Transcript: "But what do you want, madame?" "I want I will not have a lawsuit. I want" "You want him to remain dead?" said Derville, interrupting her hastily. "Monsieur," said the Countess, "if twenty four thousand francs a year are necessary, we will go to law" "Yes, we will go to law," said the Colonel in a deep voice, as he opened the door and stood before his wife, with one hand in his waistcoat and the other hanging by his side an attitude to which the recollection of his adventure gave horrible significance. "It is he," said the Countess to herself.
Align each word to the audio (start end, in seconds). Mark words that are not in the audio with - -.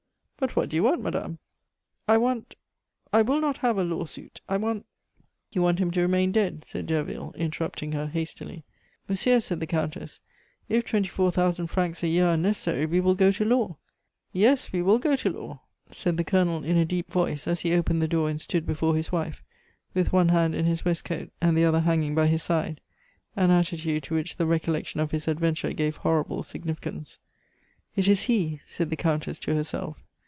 "But 0.37 0.55
what 0.55 0.69
do 0.69 0.75
you 0.75 0.81
want, 0.81 1.03
madame?" 1.03 1.37
"I 2.07 2.17
want 2.17 2.55
I 3.13 3.21
will 3.21 3.39
not 3.39 3.57
have 3.57 3.77
a 3.77 3.83
lawsuit. 3.83 4.41
I 4.49 4.57
want" 4.57 4.87
"You 5.53 5.61
want 5.61 5.77
him 5.77 5.91
to 5.91 6.01
remain 6.01 6.31
dead?" 6.31 6.65
said 6.65 6.87
Derville, 6.87 7.31
interrupting 7.37 7.91
her 7.91 8.07
hastily. 8.07 8.63
"Monsieur," 9.07 9.39
said 9.39 9.59
the 9.59 9.67
Countess, 9.67 10.19
"if 10.67 10.83
twenty 10.83 11.09
four 11.09 11.29
thousand 11.31 11.67
francs 11.67 12.01
a 12.01 12.07
year 12.07 12.25
are 12.25 12.37
necessary, 12.37 12.87
we 12.87 12.99
will 12.99 13.13
go 13.13 13.31
to 13.31 13.45
law" 13.45 13.77
"Yes, 14.33 14.71
we 14.71 14.81
will 14.81 14.97
go 14.97 15.15
to 15.15 15.29
law," 15.29 15.61
said 15.91 16.17
the 16.17 16.23
Colonel 16.23 16.63
in 16.63 16.75
a 16.75 16.85
deep 16.85 17.11
voice, 17.11 17.45
as 17.47 17.61
he 17.61 17.73
opened 17.75 18.01
the 18.01 18.07
door 18.07 18.27
and 18.27 18.41
stood 18.41 18.65
before 18.65 18.95
his 18.95 19.11
wife, 19.11 19.43
with 19.93 20.11
one 20.11 20.29
hand 20.29 20.55
in 20.55 20.65
his 20.65 20.83
waistcoat 20.83 21.29
and 21.39 21.55
the 21.55 21.65
other 21.65 21.81
hanging 21.81 22.15
by 22.15 22.25
his 22.25 22.41
side 22.41 22.81
an 23.35 23.51
attitude 23.51 24.01
to 24.01 24.15
which 24.15 24.37
the 24.37 24.47
recollection 24.47 24.99
of 24.99 25.11
his 25.11 25.27
adventure 25.27 25.71
gave 25.71 25.97
horrible 25.97 26.41
significance. 26.41 27.19
"It 27.95 28.07
is 28.07 28.23
he," 28.23 28.59
said 28.65 28.89
the 28.89 28.95
Countess 28.97 29.37
to 29.37 29.53
herself. 29.53 29.97